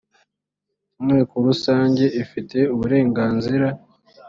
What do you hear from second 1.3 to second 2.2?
rusange